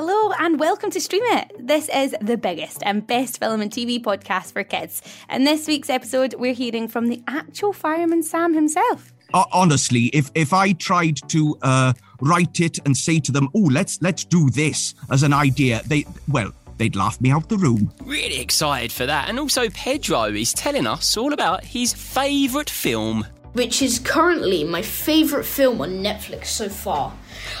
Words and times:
Hello 0.00 0.30
and 0.38 0.60
welcome 0.60 0.92
to 0.92 1.00
Stream 1.00 1.24
It. 1.24 1.50
This 1.58 1.88
is 1.92 2.14
the 2.20 2.36
biggest 2.36 2.84
and 2.84 3.04
best 3.04 3.40
film 3.40 3.60
and 3.60 3.68
TV 3.68 4.00
podcast 4.00 4.52
for 4.52 4.62
kids. 4.62 5.02
In 5.28 5.42
this 5.42 5.66
week's 5.66 5.90
episode, 5.90 6.36
we're 6.38 6.52
hearing 6.52 6.86
from 6.86 7.08
the 7.08 7.20
actual 7.26 7.72
fireman 7.72 8.22
Sam 8.22 8.54
himself. 8.54 9.12
Uh, 9.34 9.42
honestly, 9.52 10.04
if 10.14 10.30
if 10.36 10.52
I 10.52 10.70
tried 10.70 11.16
to 11.30 11.58
uh, 11.62 11.94
write 12.20 12.60
it 12.60 12.78
and 12.86 12.96
say 12.96 13.18
to 13.18 13.32
them, 13.32 13.48
"Oh, 13.56 13.68
let's 13.72 14.00
let's 14.00 14.22
do 14.22 14.48
this" 14.50 14.94
as 15.10 15.24
an 15.24 15.32
idea, 15.32 15.82
they 15.88 16.04
well, 16.28 16.52
they'd 16.76 16.94
laugh 16.94 17.20
me 17.20 17.32
out 17.32 17.48
the 17.48 17.58
room. 17.58 17.92
Really 18.04 18.40
excited 18.40 18.92
for 18.92 19.04
that. 19.04 19.28
And 19.28 19.40
also, 19.40 19.68
Pedro 19.70 20.26
is 20.26 20.52
telling 20.52 20.86
us 20.86 21.16
all 21.16 21.32
about 21.32 21.64
his 21.64 21.92
favourite 21.92 22.70
film. 22.70 23.26
Which 23.52 23.82
is 23.82 23.98
currently 23.98 24.62
my 24.64 24.82
favourite 24.82 25.46
film 25.46 25.80
on 25.80 26.02
Netflix 26.02 26.46
so 26.46 26.68
far. 26.68 27.12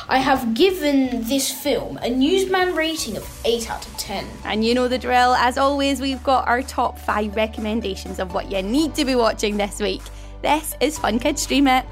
I 0.08 0.18
have 0.18 0.54
given 0.54 1.24
this 1.24 1.50
film 1.50 1.98
a 1.98 2.10
newsman 2.10 2.74
rating 2.74 3.16
of 3.16 3.26
8 3.44 3.70
out 3.70 3.86
of 3.86 3.96
10. 3.96 4.26
And 4.44 4.64
you 4.64 4.74
know 4.74 4.88
the 4.88 4.98
drill. 4.98 5.34
As 5.34 5.58
always, 5.58 6.00
we've 6.00 6.22
got 6.22 6.46
our 6.46 6.62
top 6.62 6.98
five 6.98 7.34
recommendations 7.34 8.18
of 8.18 8.34
what 8.34 8.50
you 8.50 8.62
need 8.62 8.94
to 8.96 9.04
be 9.04 9.14
watching 9.14 9.56
this 9.56 9.80
week. 9.80 10.02
This 10.42 10.76
is 10.80 10.98
Fun 10.98 11.18
Kids 11.18 11.42
Stream 11.42 11.66
It. 11.66 11.84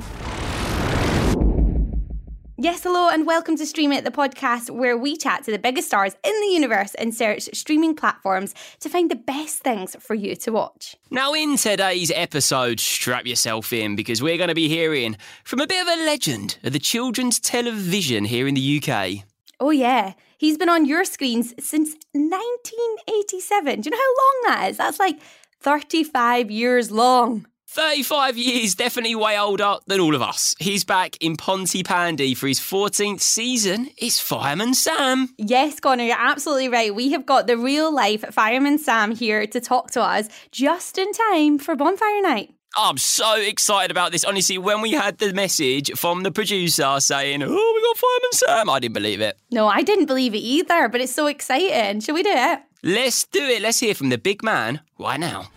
Yes, 2.58 2.84
hello, 2.84 3.10
and 3.10 3.26
welcome 3.26 3.54
to 3.58 3.66
Stream 3.66 3.92
It, 3.92 4.04
the 4.04 4.10
podcast 4.10 4.70
where 4.70 4.96
we 4.96 5.14
chat 5.14 5.44
to 5.44 5.50
the 5.50 5.58
biggest 5.58 5.88
stars 5.88 6.16
in 6.24 6.40
the 6.40 6.46
universe 6.46 6.94
and 6.94 7.14
search 7.14 7.50
streaming 7.52 7.94
platforms 7.94 8.54
to 8.80 8.88
find 8.88 9.10
the 9.10 9.14
best 9.14 9.58
things 9.58 9.94
for 10.00 10.14
you 10.14 10.34
to 10.36 10.52
watch. 10.52 10.96
Now, 11.10 11.34
in 11.34 11.58
today's 11.58 12.10
episode, 12.14 12.80
strap 12.80 13.26
yourself 13.26 13.74
in 13.74 13.94
because 13.94 14.22
we're 14.22 14.38
going 14.38 14.48
to 14.48 14.54
be 14.54 14.70
hearing 14.70 15.18
from 15.44 15.60
a 15.60 15.66
bit 15.66 15.82
of 15.82 15.98
a 16.00 16.04
legend 16.06 16.56
of 16.62 16.72
the 16.72 16.78
children's 16.78 17.38
television 17.38 18.24
here 18.24 18.48
in 18.48 18.54
the 18.54 18.82
UK. 18.82 19.26
Oh, 19.60 19.68
yeah. 19.68 20.14
He's 20.38 20.56
been 20.56 20.70
on 20.70 20.86
your 20.86 21.04
screens 21.04 21.52
since 21.60 21.94
1987. 22.12 23.82
Do 23.82 23.86
you 23.86 23.90
know 23.90 23.98
how 23.98 24.14
long 24.16 24.42
that 24.46 24.70
is? 24.70 24.78
That's 24.78 24.98
like 24.98 25.20
35 25.60 26.50
years 26.50 26.90
long. 26.90 27.46
35 27.76 28.38
years, 28.38 28.74
definitely 28.74 29.14
way 29.14 29.38
older 29.38 29.76
than 29.86 30.00
all 30.00 30.14
of 30.14 30.22
us. 30.22 30.54
He's 30.58 30.82
back 30.82 31.14
in 31.20 31.36
Pontypandy 31.36 32.34
for 32.34 32.46
his 32.46 32.58
14th 32.58 33.20
season. 33.20 33.90
It's 33.98 34.18
Fireman 34.18 34.72
Sam. 34.72 35.34
Yes, 35.36 35.78
Connor, 35.78 36.04
you're 36.04 36.16
absolutely 36.18 36.70
right. 36.70 36.94
We 36.94 37.12
have 37.12 37.26
got 37.26 37.46
the 37.46 37.58
real 37.58 37.94
life 37.94 38.24
Fireman 38.32 38.78
Sam 38.78 39.14
here 39.14 39.46
to 39.48 39.60
talk 39.60 39.90
to 39.90 40.00
us 40.00 40.30
just 40.50 40.96
in 40.96 41.12
time 41.12 41.58
for 41.58 41.76
Bonfire 41.76 42.22
Night. 42.22 42.54
I'm 42.78 42.96
so 42.96 43.34
excited 43.34 43.90
about 43.90 44.10
this. 44.10 44.24
Honestly, 44.24 44.56
when 44.56 44.80
we 44.80 44.92
had 44.92 45.18
the 45.18 45.34
message 45.34 45.90
from 45.96 46.22
the 46.22 46.30
producer 46.30 46.98
saying, 47.00 47.42
Oh, 47.42 47.46
we 47.46 47.82
got 47.82 47.98
Fireman 47.98 48.32
Sam, 48.32 48.70
I 48.70 48.78
didn't 48.80 48.94
believe 48.94 49.20
it. 49.20 49.36
No, 49.50 49.68
I 49.68 49.82
didn't 49.82 50.06
believe 50.06 50.34
it 50.34 50.38
either, 50.38 50.88
but 50.88 51.02
it's 51.02 51.14
so 51.14 51.26
exciting. 51.26 52.00
Shall 52.00 52.14
we 52.14 52.22
do 52.22 52.32
it? 52.32 52.60
Let's 52.82 53.26
do 53.26 53.42
it. 53.42 53.60
Let's 53.60 53.80
hear 53.80 53.94
from 53.94 54.08
the 54.08 54.16
big 54.16 54.42
man 54.42 54.80
right 54.98 55.20
now. 55.20 55.50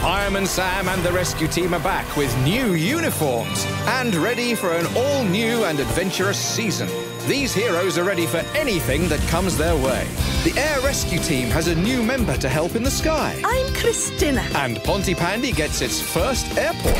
Fireman 0.00 0.46
Sam 0.46 0.88
and 0.88 1.02
the 1.02 1.12
rescue 1.12 1.46
team 1.46 1.74
are 1.74 1.80
back 1.80 2.16
with 2.16 2.34
new 2.42 2.72
uniforms 2.72 3.66
and 3.86 4.14
ready 4.14 4.54
for 4.54 4.72
an 4.72 4.86
all 4.96 5.24
new 5.24 5.64
and 5.64 5.78
adventurous 5.78 6.38
season. 6.38 6.88
These 7.28 7.52
heroes 7.52 7.98
are 7.98 8.04
ready 8.04 8.24
for 8.24 8.38
anything 8.56 9.08
that 9.08 9.20
comes 9.28 9.58
their 9.58 9.76
way. 9.76 10.08
The 10.42 10.54
air 10.58 10.80
rescue 10.80 11.18
team 11.18 11.48
has 11.48 11.68
a 11.68 11.74
new 11.74 12.02
member 12.02 12.34
to 12.38 12.48
help 12.48 12.76
in 12.76 12.82
the 12.82 12.90
sky. 12.90 13.42
I'm 13.44 13.74
Christina. 13.74 14.40
And 14.54 14.82
Ponty 14.84 15.14
Pontypandy 15.14 15.54
gets 15.54 15.82
its 15.82 16.00
first 16.00 16.56
airport. 16.56 16.96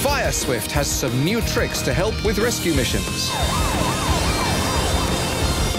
Fire 0.00 0.30
Swift 0.30 0.70
has 0.70 0.86
some 0.86 1.24
new 1.24 1.40
tricks 1.40 1.82
to 1.82 1.92
help 1.92 2.14
with 2.24 2.38
rescue 2.38 2.72
missions. 2.72 3.32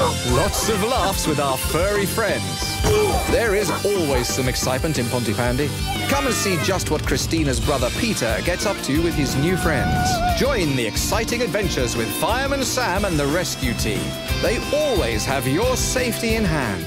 Lots 0.02 0.68
of 0.70 0.82
laughs 0.84 1.28
with 1.28 1.40
our 1.40 1.58
furry 1.58 2.08
friends. 2.08 2.82
There 3.30 3.54
is 3.54 3.70
always 3.86 4.28
some 4.28 4.50
excitement 4.50 4.98
in 4.98 5.06
Pontypandy. 5.06 5.70
Come 6.10 6.26
and 6.26 6.34
see 6.34 6.58
just 6.64 6.90
what 6.90 7.06
Christina's 7.06 7.60
brother 7.60 7.90
Peter 8.00 8.36
gets 8.44 8.66
up 8.66 8.78
to 8.82 9.04
with 9.04 9.14
his 9.14 9.36
new 9.36 9.56
friends. 9.56 10.10
Join 10.40 10.76
the 10.76 10.88
exciting 10.88 11.44
adventures 11.44 11.96
with 11.96 12.10
Fireman 12.20 12.64
Sam 12.64 13.06
and 13.06 13.20
the 13.20 13.28
rescue 13.28 13.74
team. 13.76 14.02
They 14.42 14.58
always 14.74 15.24
have 15.26 15.48
your 15.48 15.78
safety 15.78 16.34
in 16.36 16.46
hand. 16.46 16.84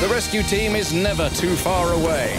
The 0.00 0.08
rescue 0.08 0.42
team 0.42 0.74
is 0.74 0.94
never 0.94 1.28
too 1.30 1.56
far 1.56 1.92
away. 1.92 2.32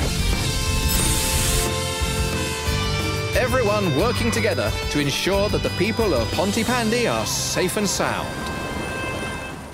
Everyone 3.38 3.96
working 3.98 4.32
together 4.32 4.72
to 4.90 5.00
ensure 5.00 5.50
that 5.50 5.62
the 5.62 5.70
people 5.72 6.16
of 6.16 6.28
Pontypandy 6.30 7.12
are 7.12 7.26
safe 7.28 7.78
and 7.78 7.88
sound. 7.88 8.45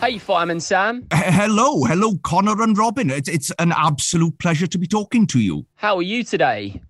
Hey, 0.02 0.18
Fireman 0.18 0.60
Sam. 0.60 1.06
H- 1.14 1.26
hello, 1.26 1.84
hello, 1.84 2.18
Connor 2.24 2.60
and 2.64 2.76
Robin. 2.76 3.12
It's 3.12 3.30
it's 3.30 3.52
an 3.60 3.72
absolute 3.72 4.36
pleasure 4.40 4.66
to 4.66 4.80
be 4.80 4.88
talking 4.88 5.28
to 5.28 5.40
you. 5.40 5.68
How 5.76 5.96
are 5.98 6.02
you 6.02 6.24
today? 6.24 6.82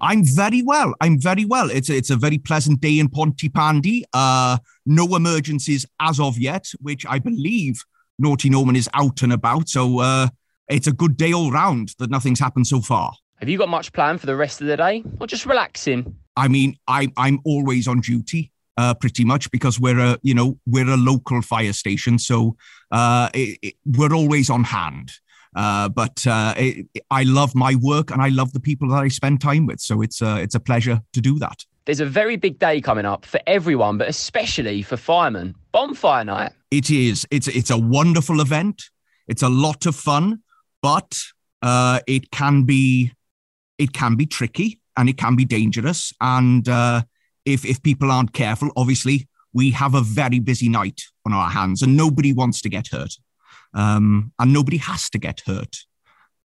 I'm 0.00 0.24
very 0.24 0.62
well. 0.62 0.94
I'm 1.00 1.20
very 1.20 1.44
well. 1.44 1.72
It's 1.72 1.90
it's 1.90 2.08
a 2.08 2.14
very 2.14 2.38
pleasant 2.38 2.80
day 2.80 3.00
in 3.00 3.08
Pontypandy. 3.08 4.04
Uh, 4.12 4.58
no 4.86 5.16
emergencies 5.16 5.84
as 5.98 6.20
of 6.20 6.38
yet, 6.38 6.70
which 6.78 7.04
I 7.04 7.18
believe 7.18 7.84
Naughty 8.20 8.48
Norman 8.48 8.76
is 8.76 8.88
out 8.94 9.22
and 9.22 9.32
about. 9.32 9.68
So 9.68 9.98
uh, 9.98 10.28
it's 10.68 10.86
a 10.86 10.92
good 10.92 11.16
day 11.16 11.32
all 11.32 11.50
round 11.50 11.96
that 11.98 12.10
nothing's 12.10 12.38
happened 12.38 12.68
so 12.68 12.80
far. 12.80 13.12
Have 13.40 13.48
you 13.48 13.58
got 13.58 13.68
much 13.68 13.92
planned 13.92 14.20
for 14.20 14.26
the 14.26 14.36
rest 14.36 14.60
of 14.60 14.68
the 14.68 14.76
day, 14.76 15.02
or 15.18 15.26
just 15.26 15.46
relaxing? 15.46 16.14
I 16.36 16.46
mean, 16.46 16.76
I 16.86 17.08
I'm 17.16 17.40
always 17.44 17.88
on 17.88 18.02
duty. 18.02 18.52
Uh, 18.76 18.94
pretty 18.94 19.24
much 19.24 19.50
because 19.50 19.78
we're 19.78 19.98
a 19.98 20.18
you 20.22 20.32
know 20.32 20.58
we're 20.66 20.88
a 20.88 20.96
local 20.96 21.42
fire 21.42 21.72
station, 21.72 22.18
so 22.18 22.56
uh, 22.90 23.28
it, 23.34 23.58
it, 23.62 23.74
we're 23.84 24.14
always 24.14 24.48
on 24.48 24.64
hand. 24.64 25.12
Uh, 25.54 25.88
but 25.88 26.24
uh, 26.26 26.54
it, 26.56 26.86
I 27.10 27.24
love 27.24 27.54
my 27.54 27.74
work 27.74 28.10
and 28.10 28.22
I 28.22 28.28
love 28.28 28.52
the 28.52 28.60
people 28.60 28.88
that 28.90 29.02
I 29.02 29.08
spend 29.08 29.40
time 29.40 29.66
with, 29.66 29.80
so 29.80 30.00
it's 30.00 30.22
a 30.22 30.36
it's 30.36 30.54
a 30.54 30.60
pleasure 30.60 31.02
to 31.12 31.20
do 31.20 31.38
that. 31.40 31.64
There's 31.84 32.00
a 32.00 32.06
very 32.06 32.36
big 32.36 32.58
day 32.58 32.80
coming 32.80 33.04
up 33.04 33.26
for 33.26 33.40
everyone, 33.46 33.98
but 33.98 34.08
especially 34.08 34.82
for 34.82 34.96
firemen. 34.96 35.56
Bonfire 35.72 36.24
night. 36.24 36.52
It 36.70 36.90
is. 36.90 37.26
It's 37.30 37.48
it's 37.48 37.70
a 37.70 37.78
wonderful 37.78 38.40
event. 38.40 38.84
It's 39.26 39.42
a 39.42 39.48
lot 39.48 39.86
of 39.86 39.96
fun, 39.96 40.42
but 40.82 41.18
uh, 41.62 42.00
it 42.06 42.30
can 42.30 42.64
be 42.64 43.12
it 43.78 43.92
can 43.92 44.14
be 44.14 44.26
tricky 44.26 44.78
and 44.96 45.08
it 45.08 45.16
can 45.16 45.36
be 45.36 45.44
dangerous 45.44 46.12
and 46.20 46.68
uh, 46.68 47.02
if 47.44 47.64
if 47.64 47.82
people 47.82 48.10
aren't 48.10 48.32
careful, 48.32 48.70
obviously 48.76 49.28
we 49.52 49.70
have 49.70 49.94
a 49.94 50.00
very 50.00 50.38
busy 50.38 50.68
night 50.68 51.02
on 51.26 51.32
our 51.32 51.50
hands, 51.50 51.82
and 51.82 51.96
nobody 51.96 52.32
wants 52.32 52.60
to 52.62 52.68
get 52.68 52.88
hurt, 52.88 53.14
um, 53.74 54.32
and 54.38 54.52
nobody 54.52 54.76
has 54.76 55.10
to 55.10 55.18
get 55.18 55.40
hurt. 55.46 55.76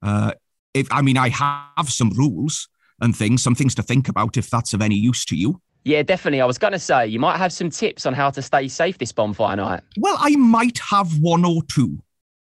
Uh, 0.02 0.32
if 0.74 0.88
I 0.92 1.02
mean, 1.02 1.18
I 1.18 1.30
have 1.30 1.90
some 1.90 2.10
rules 2.12 2.68
and 3.02 3.16
things, 3.16 3.44
some 3.44 3.56
things 3.56 3.76
to 3.76 3.84
think 3.84 4.08
about 4.10 4.38
if 4.38 4.50
that's 4.50 4.74
of 4.74 4.82
any 4.82 4.96
use 4.96 5.26
to 5.26 5.36
you. 5.36 5.62
Yeah, 5.84 6.02
definitely. 6.02 6.42
I 6.42 6.46
was 6.46 6.58
going 6.58 6.74
to 6.74 6.80
say 6.80 7.08
you 7.08 7.20
might 7.20 7.38
have 7.38 7.54
some 7.54 7.70
tips 7.70 8.06
on 8.06 8.14
how 8.14 8.32
to 8.32 8.42
stay 8.42 8.68
safe 8.68 8.98
this 8.98 9.12
bonfire 9.12 9.56
night. 9.56 9.82
Well, 9.98 10.18
I 10.20 10.36
might 10.36 10.80
have 10.80 11.20
one 11.20 11.46
or 11.46 11.62
two. 11.64 12.00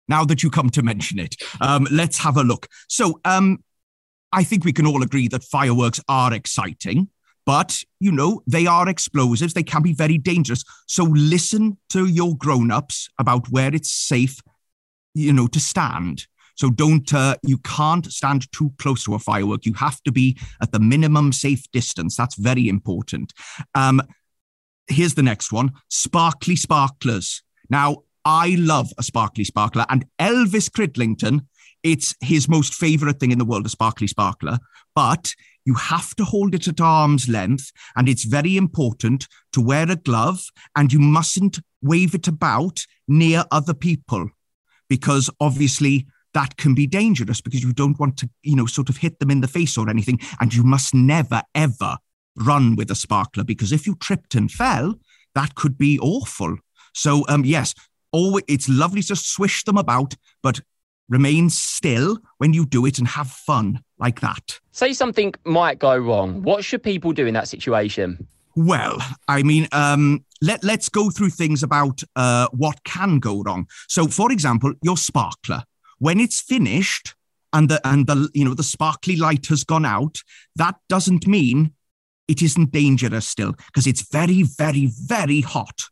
Now 0.07 0.23
that 0.25 0.41
you 0.41 0.49
come 0.49 0.69
to 0.71 0.81
mention 0.81 1.19
it, 1.19 1.35
um, 1.59 1.85
let's 1.91 2.17
have 2.19 2.37
a 2.37 2.43
look. 2.43 2.67
So, 2.87 3.19
um, 3.25 3.59
I 4.31 4.43
think 4.43 4.65
we 4.65 4.73
can 4.73 4.87
all 4.87 5.03
agree 5.03 5.27
that 5.29 5.43
fireworks 5.43 6.01
are 6.07 6.33
exciting 6.33 7.09
but 7.47 7.81
you 8.01 8.11
know 8.11 8.43
they 8.45 8.67
are 8.67 8.89
explosives. 8.89 9.53
They 9.53 9.63
can 9.63 9.81
be 9.81 9.93
very 9.93 10.17
dangerous. 10.17 10.63
So 10.85 11.03
listen 11.05 11.77
to 11.89 12.05
your 12.05 12.35
grown-ups 12.35 13.09
about 13.17 13.49
where 13.49 13.73
it's 13.73 13.91
safe 13.91 14.39
you 15.15 15.33
know 15.33 15.47
to 15.47 15.59
stand. 15.59 16.27
So 16.55 16.69
don't 16.69 17.11
uh, 17.13 17.37
you 17.43 17.57
can't 17.59 18.05
stand 18.11 18.51
too 18.51 18.73
close 18.77 19.05
to 19.05 19.15
a 19.15 19.19
firework. 19.19 19.65
You 19.65 19.73
have 19.73 20.03
to 20.03 20.11
be 20.11 20.37
at 20.61 20.73
the 20.73 20.79
minimum 20.79 21.31
safe 21.31 21.63
distance. 21.71 22.17
That's 22.17 22.35
very 22.35 22.67
important. 22.67 23.31
Um, 23.73 24.01
here's 24.87 25.13
the 25.15 25.23
next 25.23 25.51
one. 25.53 25.71
Sparkly 25.89 26.57
sparklers. 26.57 27.41
Now 27.69 28.03
i 28.25 28.57
love 28.59 28.91
a 28.97 29.03
sparkly 29.03 29.45
sparkler 29.45 29.85
and 29.89 30.03
elvis 30.19 30.69
cridlington 30.69 31.39
it's 31.83 32.15
his 32.21 32.49
most 32.49 32.73
favorite 32.73 33.19
thing 33.19 33.31
in 33.31 33.37
the 33.37 33.45
world 33.45 33.65
a 33.65 33.69
sparkly 33.69 34.07
sparkler. 34.07 34.57
But 34.95 35.33
you 35.67 35.73
have 35.73 36.15
to 36.15 36.23
hold 36.23 36.55
it 36.55 36.65
at 36.69 36.79
arm's 36.79 37.27
length, 37.27 37.73
and 37.97 38.07
it's 38.07 38.23
very 38.23 38.55
important 38.55 39.27
to 39.51 39.59
wear 39.59 39.91
a 39.91 39.97
glove, 39.97 40.45
and 40.77 40.93
you 40.93 40.99
mustn't 40.99 41.59
wave 41.81 42.15
it 42.15 42.25
about 42.25 42.85
near 43.05 43.43
other 43.51 43.73
people 43.73 44.29
because 44.87 45.29
obviously 45.41 46.07
that 46.33 46.55
can 46.55 46.73
be 46.73 46.87
dangerous 46.87 47.41
because 47.41 47.61
you 47.61 47.73
don't 47.73 47.99
want 47.99 48.15
to, 48.15 48.29
you 48.43 48.55
know, 48.55 48.65
sort 48.65 48.87
of 48.87 48.95
hit 48.95 49.19
them 49.19 49.29
in 49.29 49.41
the 49.41 49.47
face 49.47 49.77
or 49.77 49.89
anything. 49.89 50.19
And 50.39 50.53
you 50.53 50.63
must 50.63 50.93
never, 50.93 51.41
ever 51.53 51.97
run 52.37 52.77
with 52.77 52.89
a 52.89 52.95
sparkler 52.95 53.43
because 53.43 53.73
if 53.73 53.85
you 53.85 53.95
tripped 53.95 54.35
and 54.35 54.49
fell, 54.49 54.95
that 55.35 55.55
could 55.55 55.77
be 55.77 55.99
awful. 55.99 56.55
So, 56.93 57.25
um, 57.27 57.43
yes, 57.43 57.73
always, 58.13 58.45
it's 58.47 58.69
lovely 58.69 59.01
to 59.03 59.17
swish 59.17 59.65
them 59.65 59.77
about, 59.77 60.15
but 60.41 60.61
remain 61.09 61.49
still 61.49 62.19
when 62.37 62.53
you 62.53 62.65
do 62.65 62.85
it 62.85 62.99
and 62.99 63.07
have 63.09 63.27
fun 63.27 63.83
like 63.99 64.19
that. 64.21 64.59
Say 64.71 64.93
something 64.93 65.33
might 65.43 65.79
go 65.79 65.97
wrong. 65.97 66.43
What 66.43 66.63
should 66.63 66.83
people 66.83 67.11
do 67.11 67.25
in 67.25 67.33
that 67.33 67.47
situation? 67.47 68.27
Well, 68.55 68.97
I 69.27 69.43
mean, 69.43 69.67
um, 69.71 70.25
let, 70.41 70.63
let's 70.63 70.89
go 70.89 71.09
through 71.09 71.29
things 71.29 71.63
about 71.63 72.01
uh, 72.15 72.47
what 72.51 72.83
can 72.83 73.19
go 73.19 73.43
wrong. 73.43 73.67
So, 73.87 74.07
for 74.07 74.31
example, 74.31 74.73
your 74.81 74.97
sparkler, 74.97 75.63
when 75.99 76.19
it's 76.19 76.41
finished 76.41 77.15
and 77.53 77.69
the 77.69 77.79
and 77.87 78.07
the 78.07 78.29
you 78.33 78.43
know 78.43 78.53
the 78.53 78.63
sparkly 78.63 79.15
light 79.15 79.47
has 79.47 79.63
gone 79.63 79.85
out, 79.85 80.17
that 80.55 80.75
doesn't 80.89 81.27
mean 81.27 81.73
it 82.27 82.41
isn't 82.41 82.71
dangerous 82.71 83.27
still 83.27 83.53
because 83.67 83.87
it's 83.87 84.09
very, 84.11 84.43
very, 84.43 84.89
very 85.05 85.41
hot. 85.41 85.83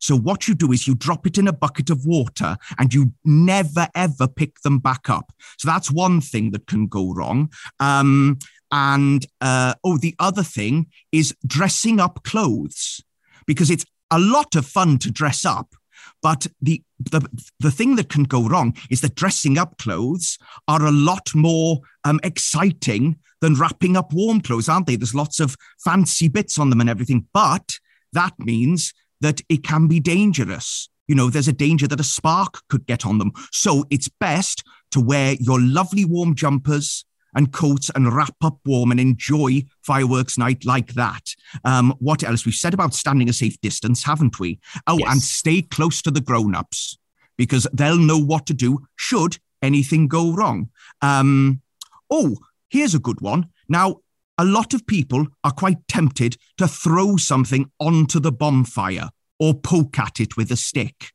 So 0.00 0.16
what 0.16 0.48
you 0.48 0.54
do 0.54 0.72
is 0.72 0.86
you 0.86 0.94
drop 0.94 1.26
it 1.26 1.38
in 1.38 1.48
a 1.48 1.52
bucket 1.52 1.90
of 1.90 2.04
water 2.04 2.56
and 2.78 2.92
you 2.92 3.12
never 3.24 3.88
ever 3.94 4.28
pick 4.28 4.60
them 4.60 4.78
back 4.78 5.08
up. 5.08 5.32
So 5.58 5.68
that's 5.68 5.90
one 5.90 6.20
thing 6.20 6.50
that 6.52 6.66
can 6.66 6.86
go 6.86 7.12
wrong. 7.12 7.50
Um, 7.80 8.38
and 8.70 9.26
uh, 9.40 9.74
oh, 9.84 9.98
the 9.98 10.14
other 10.18 10.42
thing 10.42 10.86
is 11.12 11.34
dressing 11.46 12.00
up 12.00 12.24
clothes 12.24 13.02
because 13.46 13.70
it's 13.70 13.84
a 14.10 14.18
lot 14.18 14.56
of 14.56 14.66
fun 14.66 14.98
to 14.98 15.10
dress 15.10 15.44
up. 15.44 15.74
But 16.22 16.46
the, 16.60 16.82
the 16.98 17.28
the 17.58 17.70
thing 17.70 17.96
that 17.96 18.08
can 18.08 18.24
go 18.24 18.48
wrong 18.48 18.76
is 18.90 19.00
that 19.00 19.16
dressing 19.16 19.58
up 19.58 19.78
clothes 19.78 20.38
are 20.68 20.84
a 20.84 20.92
lot 20.92 21.34
more 21.34 21.80
um, 22.04 22.20
exciting 22.22 23.16
than 23.40 23.54
wrapping 23.54 23.96
up 23.96 24.12
warm 24.12 24.40
clothes, 24.40 24.68
aren't 24.68 24.86
they? 24.86 24.96
There's 24.96 25.14
lots 25.14 25.40
of 25.40 25.56
fancy 25.84 26.28
bits 26.28 26.58
on 26.58 26.70
them 26.70 26.80
and 26.80 26.88
everything, 26.88 27.26
but 27.34 27.78
that 28.12 28.34
means 28.38 28.94
that 29.22 29.40
it 29.48 29.64
can 29.64 29.88
be 29.88 29.98
dangerous. 29.98 30.88
You 31.08 31.16
know, 31.16 31.30
there's 31.30 31.48
a 31.48 31.52
danger 31.52 31.88
that 31.88 32.00
a 32.00 32.04
spark 32.04 32.60
could 32.68 32.86
get 32.86 33.04
on 33.04 33.18
them. 33.18 33.32
So 33.50 33.84
it's 33.90 34.08
best 34.08 34.62
to 34.92 35.00
wear 35.00 35.34
your 35.40 35.60
lovely 35.60 36.04
warm 36.04 36.34
jumpers, 36.34 37.04
and 37.34 37.52
coats 37.52 37.90
and 37.94 38.12
wrap 38.14 38.34
up 38.42 38.58
warm 38.64 38.90
and 38.90 39.00
enjoy 39.00 39.64
fireworks 39.82 40.38
night 40.38 40.64
like 40.64 40.94
that. 40.94 41.34
Um, 41.64 41.94
what 41.98 42.22
else? 42.22 42.44
We've 42.44 42.54
said 42.54 42.74
about 42.74 42.94
standing 42.94 43.28
a 43.28 43.32
safe 43.32 43.60
distance, 43.60 44.04
haven't 44.04 44.38
we? 44.38 44.60
Oh, 44.86 44.98
yes. 44.98 45.12
and 45.12 45.22
stay 45.22 45.62
close 45.62 46.02
to 46.02 46.10
the 46.10 46.20
grown 46.20 46.54
ups 46.54 46.98
because 47.36 47.66
they'll 47.72 47.96
know 47.98 48.18
what 48.18 48.46
to 48.46 48.54
do 48.54 48.80
should 48.96 49.38
anything 49.62 50.08
go 50.08 50.32
wrong. 50.32 50.70
Um, 51.00 51.62
oh, 52.10 52.36
here's 52.68 52.94
a 52.94 52.98
good 52.98 53.20
one. 53.20 53.48
Now, 53.68 53.96
a 54.42 54.44
lot 54.44 54.74
of 54.74 54.88
people 54.88 55.28
are 55.44 55.52
quite 55.52 55.86
tempted 55.86 56.36
to 56.58 56.66
throw 56.66 57.16
something 57.16 57.70
onto 57.78 58.18
the 58.18 58.32
bonfire 58.32 59.08
or 59.38 59.54
poke 59.54 60.00
at 60.00 60.18
it 60.18 60.36
with 60.36 60.50
a 60.50 60.56
stick. 60.56 61.12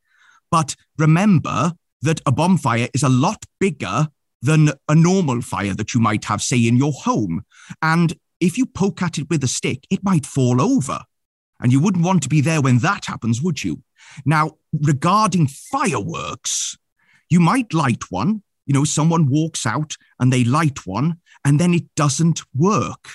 But 0.50 0.78
remember 0.98 1.74
that 2.04 2.22
a 2.26 2.32
bonfire 2.32 2.88
is 2.94 3.04
a 3.04 3.10
lot 3.10 3.44
bigger 3.60 4.08
than 4.42 4.70
a 4.88 4.96
normal 4.96 5.42
fire 5.42 5.74
that 5.74 5.94
you 5.94 6.00
might 6.00 6.24
have, 6.24 6.42
say, 6.42 6.66
in 6.66 6.78
your 6.78 6.94
home. 6.94 7.44
And 7.82 8.14
if 8.40 8.58
you 8.58 8.66
poke 8.66 9.02
at 9.02 9.18
it 9.18 9.30
with 9.30 9.44
a 9.44 9.50
stick, 9.50 9.86
it 9.90 10.06
might 10.06 10.26
fall 10.26 10.62
over. 10.62 11.02
And 11.60 11.74
you 11.74 11.82
wouldn't 11.82 12.06
want 12.06 12.24
to 12.24 12.30
be 12.30 12.40
there 12.40 12.62
when 12.62 12.78
that 12.78 13.08
happens, 13.08 13.42
would 13.42 13.62
you? 13.62 13.84
Now, 14.26 14.52
regarding 14.72 15.48
fireworks, 15.48 16.78
you 17.30 17.42
might 17.42 17.74
light 17.74 18.10
one. 18.10 18.44
You 18.66 18.74
know, 18.74 18.86
someone 18.86 19.30
walks 19.30 19.66
out 19.66 19.96
and 20.18 20.32
they 20.32 20.46
light 20.46 20.88
one, 20.88 21.20
and 21.46 21.60
then 21.60 21.74
it 21.74 21.84
doesn't 21.96 22.42
work. 22.56 23.10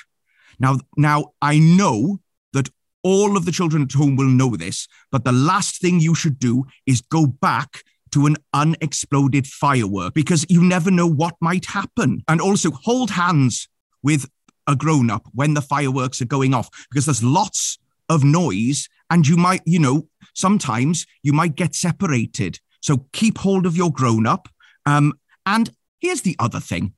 Now, 0.58 0.78
now 0.96 1.32
I 1.40 1.58
know 1.58 2.20
that 2.52 2.68
all 3.02 3.36
of 3.36 3.44
the 3.44 3.52
children 3.52 3.82
at 3.82 3.92
home 3.92 4.16
will 4.16 4.26
know 4.26 4.56
this, 4.56 4.86
but 5.10 5.24
the 5.24 5.32
last 5.32 5.80
thing 5.80 6.00
you 6.00 6.14
should 6.14 6.38
do 6.38 6.64
is 6.86 7.00
go 7.00 7.26
back 7.26 7.82
to 8.12 8.26
an 8.26 8.36
unexploded 8.52 9.46
firework 9.46 10.14
because 10.14 10.46
you 10.48 10.62
never 10.62 10.90
know 10.90 11.06
what 11.06 11.34
might 11.40 11.66
happen. 11.66 12.22
And 12.28 12.40
also 12.40 12.70
hold 12.70 13.10
hands 13.10 13.68
with 14.02 14.28
a 14.66 14.76
grown 14.76 15.10
up 15.10 15.26
when 15.32 15.54
the 15.54 15.62
fireworks 15.62 16.20
are 16.20 16.26
going 16.26 16.54
off 16.54 16.68
because 16.90 17.06
there's 17.06 17.24
lots 17.24 17.78
of 18.08 18.22
noise 18.22 18.88
and 19.10 19.26
you 19.26 19.36
might, 19.36 19.62
you 19.66 19.78
know, 19.78 20.08
sometimes 20.34 21.06
you 21.22 21.32
might 21.32 21.56
get 21.56 21.74
separated. 21.74 22.60
So 22.80 23.06
keep 23.12 23.38
hold 23.38 23.66
of 23.66 23.76
your 23.76 23.90
grown 23.90 24.26
up. 24.26 24.48
Um, 24.86 25.14
and 25.46 25.70
here's 26.00 26.22
the 26.22 26.36
other 26.38 26.60
thing 26.60 26.94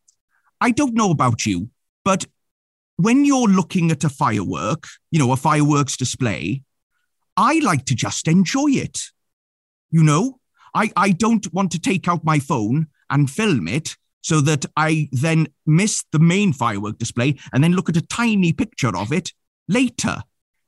I 0.64 0.70
don't 0.70 0.94
know 0.94 1.11
about 1.11 1.44
you, 1.44 1.69
but 2.06 2.25
when 2.96 3.26
you're 3.26 3.49
looking 3.49 3.90
at 3.90 4.02
a 4.02 4.08
firework, 4.08 4.84
you 5.11 5.19
know, 5.19 5.31
a 5.31 5.37
fireworks 5.37 5.94
display, 5.94 6.62
I 7.37 7.58
like 7.58 7.84
to 7.84 7.94
just 7.94 8.28
enjoy 8.28 8.70
it. 8.70 8.99
You 9.90 10.02
know, 10.02 10.40
I, 10.75 10.90
I 10.96 11.11
don't 11.11 11.52
want 11.52 11.70
to 11.72 11.78
take 11.78 12.08
out 12.08 12.25
my 12.25 12.38
phone 12.38 12.87
and 13.11 13.31
film 13.31 13.69
it 13.69 13.99
so 14.22 14.40
that 14.40 14.64
I 14.75 15.11
then 15.12 15.49
miss 15.66 16.02
the 16.12 16.19
main 16.19 16.55
firework 16.55 16.96
display 16.96 17.37
and 17.52 17.62
then 17.62 17.72
look 17.75 17.90
at 17.90 17.99
a 17.99 18.06
tiny 18.06 18.55
picture 18.55 18.96
of 18.96 19.12
it 19.12 19.34
later 19.69 20.22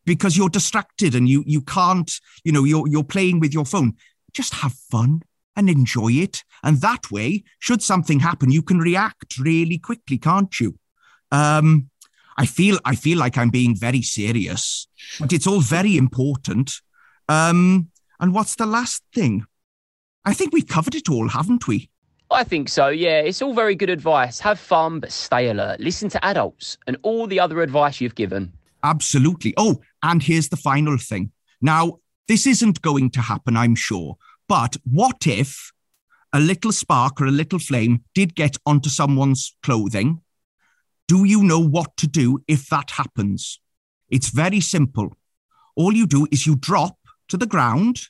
because 0.04 0.37
you're 0.37 0.50
distracted 0.50 1.14
and 1.14 1.26
you 1.26 1.43
you 1.46 1.62
can't, 1.62 2.12
you 2.44 2.52
know, 2.52 2.64
you're 2.64 2.87
you're 2.87 3.02
playing 3.02 3.40
with 3.40 3.54
your 3.54 3.64
phone. 3.64 3.94
Just 4.34 4.52
have 4.56 4.75
fun 4.75 5.22
and 5.56 5.69
enjoy 5.70 6.12
it. 6.12 6.44
And 6.62 6.81
that 6.81 7.11
way, 7.11 7.44
should 7.58 7.82
something 7.82 8.20
happen, 8.20 8.50
you 8.50 8.62
can 8.62 8.79
react 8.79 9.38
really 9.38 9.79
quickly, 9.79 10.19
can't 10.19 10.58
you? 10.61 10.79
Um, 11.32 11.91
I 12.38 12.47
feel 12.47 12.79
I 12.85 12.94
feel 12.94 13.19
like 13.19 13.38
I'm 13.38 13.50
being 13.50 13.75
very 13.75 14.03
serious, 14.03 14.87
but 15.19 15.32
it's 15.32 15.47
all 15.47 15.61
very 15.61 15.97
important. 15.97 16.73
Um, 17.29 17.91
and 18.20 18.35
what's 18.35 18.56
the 18.56 18.67
last 18.67 19.03
thing? 19.14 19.44
I 20.25 20.35
think 20.35 20.53
we've 20.53 20.67
covered 20.67 20.94
it 20.94 21.08
all, 21.08 21.29
haven't 21.29 21.67
we? 21.67 21.91
I 22.31 22.44
think 22.44 22.69
so, 22.69 22.88
yeah. 22.88 23.20
It's 23.20 23.41
all 23.41 23.55
very 23.55 23.75
good 23.75 23.91
advice. 23.91 24.41
Have 24.41 24.58
fun, 24.58 25.00
but 25.00 25.12
stay 25.12 25.49
alert. 25.49 25.81
Listen 25.81 26.08
to 26.11 26.25
adults 26.25 26.76
and 26.87 26.97
all 27.03 27.26
the 27.26 27.38
other 27.38 27.62
advice 27.62 28.00
you've 28.00 28.17
given. 28.17 28.53
Absolutely. 28.82 29.55
Oh, 29.56 29.81
and 30.03 30.23
here's 30.23 30.49
the 30.49 30.56
final 30.56 30.99
thing. 30.99 31.31
Now, 31.61 32.00
this 32.29 32.47
isn't 32.47 32.82
going 32.82 33.11
to 33.11 33.20
happen, 33.20 33.56
I'm 33.56 33.76
sure, 33.76 34.17
but 34.48 34.76
what 34.84 35.26
if 35.26 35.72
a 36.32 36.40
little 36.40 36.72
spark 36.72 37.20
or 37.20 37.26
a 37.26 37.31
little 37.31 37.58
flame 37.58 38.04
did 38.14 38.34
get 38.34 38.56
onto 38.66 38.88
someone's 38.88 39.56
clothing? 39.62 40.22
Do 41.08 41.25
you 41.25 41.43
know 41.43 41.60
what 41.60 41.96
to 41.98 42.06
do 42.06 42.40
if 42.48 42.69
that 42.69 42.90
happens? 42.93 43.60
It's 44.08 44.31
very 44.31 44.60
simple. 44.60 45.16
All 45.76 45.93
you 45.93 46.06
do 46.06 46.26
is 46.31 46.46
you 46.46 46.56
drop 46.56 46.96
to 47.28 47.37
the 47.37 47.46
ground 47.46 48.08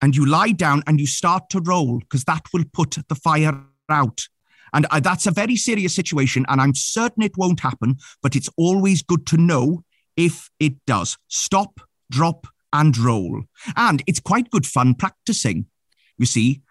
and 0.00 0.14
you 0.14 0.26
lie 0.26 0.52
down 0.52 0.82
and 0.86 1.00
you 1.00 1.06
start 1.06 1.50
to 1.50 1.60
roll 1.60 1.98
because 2.00 2.24
that 2.24 2.42
will 2.52 2.64
put 2.72 2.96
the 3.08 3.14
fire 3.14 3.64
out. 3.88 4.28
And 4.72 4.86
uh, 4.90 5.00
that's 5.00 5.26
a 5.26 5.30
very 5.30 5.56
serious 5.56 5.94
situation. 5.94 6.44
And 6.48 6.60
I'm 6.60 6.74
certain 6.74 7.22
it 7.22 7.38
won't 7.38 7.60
happen, 7.60 7.96
but 8.22 8.36
it's 8.36 8.50
always 8.56 9.02
good 9.02 9.26
to 9.28 9.36
know 9.36 9.84
if 10.16 10.50
it 10.60 10.74
does. 10.86 11.16
Stop, 11.28 11.80
drop, 12.10 12.46
and 12.72 12.96
roll. 12.96 13.42
And 13.76 14.02
it's 14.06 14.20
quite 14.20 14.50
good 14.50 14.66
fun 14.66 14.94
practicing. 14.94 15.66
You 16.16 16.26
see, 16.26 16.62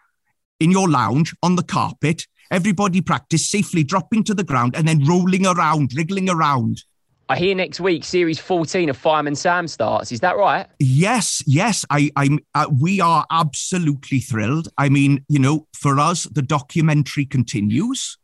in 0.59 0.71
your 0.71 0.89
lounge 0.89 1.35
on 1.43 1.55
the 1.55 1.63
carpet, 1.63 2.27
everybody 2.51 3.01
practice 3.01 3.49
safely 3.49 3.83
dropping 3.83 4.23
to 4.25 4.33
the 4.33 4.43
ground 4.43 4.75
and 4.75 4.87
then 4.87 5.05
rolling 5.05 5.45
around, 5.45 5.91
wriggling 5.95 6.29
around. 6.29 6.83
I 7.29 7.37
hear 7.37 7.55
next 7.55 7.81
week 7.81 8.05
series 8.05 8.39
14 8.39 8.89
of 8.89 8.95
Fireman 8.95 9.35
Sam 9.35 9.67
starts. 9.67 10.13
Is 10.13 10.21
that 10.21 10.37
right? 10.37 10.65
Yes, 10.79 11.43
yes. 11.45 11.83
I, 11.89 12.09
I'm. 12.15 12.39
Uh, 12.55 12.67
we 12.71 13.01
are 13.01 13.25
absolutely 13.29 14.19
thrilled. 14.19 14.69
I 14.77 14.87
mean, 14.87 15.25
you 15.27 15.39
know, 15.39 15.67
for 15.73 15.99
us, 15.99 16.23
the 16.23 16.41
documentary 16.41 17.25
continues. 17.25 18.17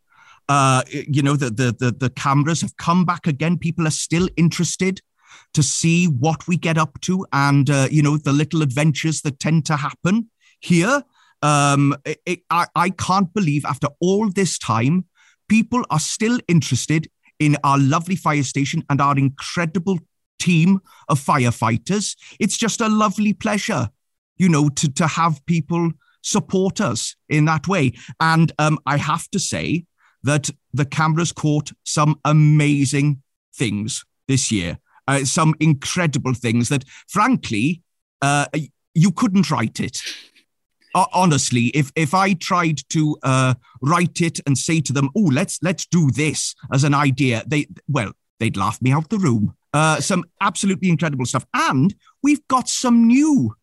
Uh, 0.47 0.83
you 0.89 1.21
know, 1.21 1.36
the, 1.36 1.50
the 1.50 1.75
the 1.77 1.91
the 1.91 2.09
cameras 2.12 2.62
have 2.62 2.77
come 2.77 3.03
back 3.03 3.27
again. 3.27 3.57
People 3.57 3.88
are 3.88 3.91
still 3.91 4.29
interested 4.38 5.01
to 5.53 5.63
see 5.63 6.05
what 6.05 6.48
we 6.48 6.57
get 6.57 6.77
up 6.77 7.00
to, 7.01 7.25
and 7.31 7.69
uh, 7.69 7.88
you 7.91 8.01
know, 8.01 8.17
the 8.17 8.33
little 8.33 8.62
adventures 8.62 9.22
that 9.22 9.39
tend 9.39 9.65
to 9.67 9.75
happen 9.75 10.29
here. 10.60 11.03
Um, 11.41 11.95
it, 12.05 12.22
it, 12.25 12.39
I, 12.50 12.67
I 12.75 12.89
can't 12.89 13.33
believe 13.33 13.65
after 13.65 13.89
all 14.00 14.29
this 14.29 14.57
time, 14.57 15.05
people 15.50 15.83
are 15.89 16.00
still 16.00 16.39
interested 16.48 17.10
in 17.39 17.57
our 17.63 17.77
lovely 17.77 18.15
fire 18.15 18.43
station 18.43 18.83
and 18.89 19.01
our 19.01 19.17
incredible 19.17 20.00
team 20.39 20.79
of 21.10 21.19
firefighters. 21.19 22.15
It's 22.39 22.57
just 22.57 22.81
a 22.81 22.89
lovely 22.89 23.33
pleasure, 23.33 23.89
you 24.38 24.50
know, 24.50 24.69
to, 24.69 24.91
to 24.93 25.07
have 25.07 25.45
people 25.45 25.91
support 26.22 26.79
us 26.79 27.15
in 27.29 27.45
that 27.45 27.67
way. 27.67 27.93
And 28.19 28.51
um, 28.60 28.79
I 28.86 28.98
have 28.98 29.29
to 29.31 29.39
say 29.39 29.86
that 30.24 30.50
the 30.74 30.86
cameras 30.86 31.31
caught 31.31 31.72
some 31.83 32.19
amazing 32.24 33.22
things 33.55 34.05
this 34.27 34.51
year, 34.51 34.79
uh, 35.07 35.25
some 35.25 35.53
incredible 35.60 36.33
things 36.33 36.69
that, 36.69 36.83
frankly, 37.07 37.81
uh, 38.22 38.45
you 38.93 39.12
couldn't 39.12 39.50
write 39.51 39.79
it 39.79 40.01
honestly, 41.13 41.67
if 41.67 41.91
if 41.95 42.13
I 42.13 42.33
tried 42.33 42.79
to 42.89 43.17
uh, 43.24 43.55
write 43.81 44.22
it 44.22 44.39
and 44.45 44.57
say 44.57 44.81
to 44.81 44.93
them, 44.93 45.10
"Oh, 45.15 45.29
let's 45.31 45.60
let's 45.62 45.86
do 45.86 46.12
this 46.12 46.55
as 46.72 46.83
an 46.83 46.93
idea," 46.93 47.43
they 47.48 47.67
well, 47.88 48.12
they'd 48.39 48.57
laugh 48.57 48.81
me 48.81 48.91
out 48.91 49.10
the 49.10 49.17
room. 49.17 49.55
Uh, 49.74 50.00
some 50.00 50.24
absolutely 50.41 50.89
incredible 50.89 51.25
stuff, 51.25 51.45
and 51.53 51.95
we've 52.22 52.45
got 52.48 52.69
some 52.69 53.07
new. 53.07 53.55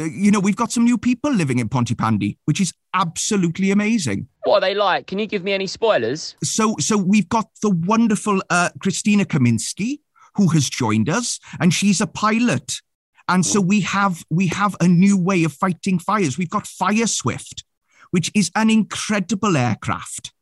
Uh, 0.00 0.04
you 0.04 0.30
know, 0.30 0.40
we've 0.40 0.56
got 0.56 0.72
some 0.72 0.84
new 0.84 0.96
people 0.96 1.30
living 1.30 1.58
in 1.58 1.68
Pontypandy, 1.68 2.38
which 2.46 2.60
is 2.60 2.72
absolutely 2.94 3.70
amazing. 3.70 4.26
What 4.44 4.56
are 4.56 4.60
they 4.60 4.74
like? 4.74 5.06
Can 5.06 5.18
you 5.18 5.26
give 5.26 5.44
me 5.44 5.52
any 5.52 5.66
spoilers? 5.66 6.34
So, 6.42 6.76
so 6.78 6.96
we've 6.96 7.28
got 7.28 7.48
the 7.60 7.70
wonderful 7.70 8.40
uh, 8.48 8.70
Christina 8.80 9.26
Kaminski, 9.26 9.98
who 10.36 10.48
has 10.48 10.68
joined 10.68 11.08
us, 11.08 11.38
and 11.60 11.72
she's 11.72 12.00
a 12.00 12.06
pilot. 12.06 12.80
And 13.28 13.44
so 13.44 13.60
we 13.60 13.80
have 13.80 14.24
we 14.30 14.46
have 14.48 14.76
a 14.80 14.86
new 14.86 15.16
way 15.18 15.44
of 15.44 15.52
fighting 15.52 15.98
fires. 15.98 16.38
We've 16.38 16.50
got 16.50 16.66
Fire 16.66 17.06
Swift, 17.06 17.64
which 18.10 18.30
is 18.34 18.50
an 18.54 18.70
incredible 18.70 19.56
aircraft. 19.56 20.32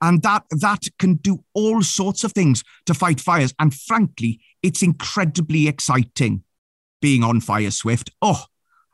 And 0.00 0.22
that 0.22 0.44
that 0.50 0.82
can 0.98 1.14
do 1.14 1.44
all 1.54 1.82
sorts 1.82 2.24
of 2.24 2.32
things 2.32 2.62
to 2.86 2.94
fight 2.94 3.20
fires. 3.20 3.54
And 3.58 3.72
frankly, 3.72 4.40
it's 4.62 4.82
incredibly 4.82 5.68
exciting 5.68 6.42
being 7.00 7.22
on 7.22 7.40
Fire 7.40 7.70
Swift. 7.70 8.10
Oh, 8.20 8.44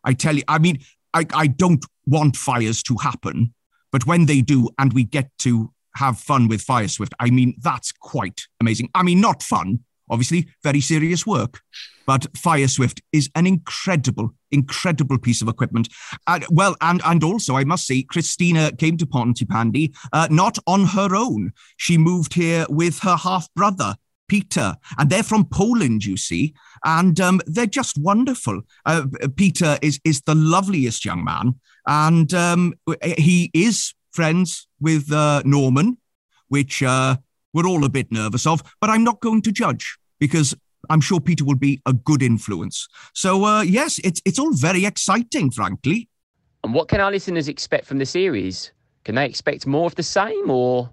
I 0.04 0.14
tell 0.14 0.36
you, 0.36 0.42
I 0.46 0.58
mean, 0.58 0.78
I, 1.14 1.26
I 1.34 1.46
don't 1.46 1.84
want 2.06 2.36
fires 2.36 2.82
to 2.84 2.96
happen, 2.96 3.54
but 3.92 4.06
when 4.06 4.26
they 4.26 4.40
do 4.40 4.68
and 4.78 4.92
we 4.92 5.04
get 5.04 5.30
to 5.40 5.72
have 5.96 6.18
fun 6.18 6.48
with 6.48 6.62
Fire 6.62 6.88
Swift, 6.88 7.14
I 7.18 7.30
mean, 7.30 7.54
that's 7.62 7.92
quite 7.92 8.42
amazing. 8.60 8.90
I 8.94 9.02
mean, 9.02 9.20
not 9.20 9.42
fun, 9.42 9.80
obviously, 10.10 10.48
very 10.62 10.80
serious 10.80 11.26
work, 11.26 11.60
but 12.06 12.26
Fire 12.36 12.68
Swift 12.68 13.00
is 13.12 13.30
an 13.34 13.46
incredible, 13.46 14.34
incredible 14.50 15.18
piece 15.18 15.42
of 15.42 15.48
equipment. 15.48 15.88
Uh, 16.26 16.40
well, 16.50 16.76
and 16.80 17.00
and 17.04 17.22
also 17.22 17.56
I 17.56 17.64
must 17.64 17.86
say, 17.86 18.02
Christina 18.02 18.72
came 18.72 18.96
to 18.96 19.06
Pontypandy 19.06 19.94
uh, 20.12 20.28
not 20.30 20.58
on 20.66 20.86
her 20.86 21.14
own. 21.14 21.52
She 21.76 21.96
moved 21.98 22.34
here 22.34 22.66
with 22.68 22.98
her 23.00 23.16
half 23.16 23.52
brother. 23.54 23.94
Peter, 24.28 24.76
and 24.96 25.10
they're 25.10 25.24
from 25.24 25.44
Poland, 25.44 26.04
you 26.04 26.16
see, 26.16 26.54
and 26.84 27.18
um, 27.18 27.40
they're 27.46 27.66
just 27.66 27.98
wonderful. 27.98 28.62
Uh, 28.86 29.06
Peter 29.34 29.76
is 29.82 29.98
is 30.04 30.22
the 30.22 30.36
loveliest 30.36 31.04
young 31.04 31.24
man, 31.24 31.54
and 31.88 32.32
um, 32.32 32.74
he 33.18 33.50
is 33.52 33.92
friends 34.12 34.68
with 34.78 35.12
uh, 35.12 35.42
Norman, 35.44 35.98
which 36.46 36.80
uh, 36.80 37.16
we're 37.52 37.66
all 37.66 37.84
a 37.84 37.88
bit 37.88 38.12
nervous 38.12 38.46
of, 38.46 38.62
but 38.80 38.90
I'm 38.90 39.04
not 39.04 39.20
going 39.20 39.42
to 39.42 39.52
judge 39.52 39.98
because 40.20 40.54
I'm 40.88 41.00
sure 41.00 41.20
Peter 41.20 41.44
will 41.44 41.56
be 41.56 41.82
a 41.86 41.92
good 41.92 42.22
influence. 42.22 42.88
So 43.14 43.44
uh, 43.44 43.62
yes, 43.62 43.98
it's 44.04 44.22
it's 44.24 44.38
all 44.38 44.52
very 44.52 44.84
exciting, 44.84 45.50
frankly. 45.50 46.08
And 46.62 46.74
what 46.74 46.88
can 46.88 47.00
our 47.00 47.10
listeners 47.10 47.48
expect 47.48 47.86
from 47.86 47.98
the 47.98 48.06
series? 48.06 48.72
Can 49.04 49.14
they 49.14 49.26
expect 49.26 49.66
more 49.66 49.86
of 49.86 49.94
the 49.94 50.02
same, 50.02 50.50
or 50.50 50.90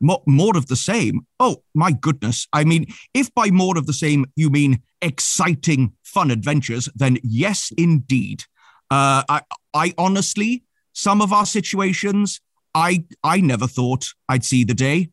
more, 0.00 0.22
more 0.26 0.56
of 0.56 0.66
the 0.66 0.76
same? 0.76 1.26
Oh 1.40 1.62
my 1.74 1.92
goodness! 1.92 2.46
I 2.52 2.64
mean, 2.64 2.86
if 3.14 3.32
by 3.34 3.50
more 3.50 3.78
of 3.78 3.86
the 3.86 3.92
same 3.92 4.26
you 4.36 4.50
mean 4.50 4.82
exciting, 5.00 5.92
fun 6.02 6.30
adventures, 6.30 6.88
then 6.94 7.18
yes, 7.22 7.72
indeed. 7.78 8.44
Uh, 8.90 9.22
I 9.28 9.42
I 9.74 9.94
honestly, 9.98 10.64
some 10.92 11.22
of 11.22 11.32
our 11.32 11.46
situations, 11.46 12.40
I 12.74 13.04
I 13.22 13.40
never 13.40 13.66
thought 13.66 14.08
I'd 14.28 14.44
see 14.44 14.64
the 14.64 14.74
day. 14.74 15.10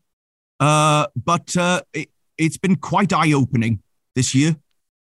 Uh, 0.58 1.06
but 1.14 1.56
uh, 1.56 1.82
it, 1.92 2.08
it's 2.38 2.56
been 2.56 2.76
quite 2.76 3.12
eye 3.12 3.32
opening 3.32 3.82
this 4.14 4.34
year, 4.34 4.56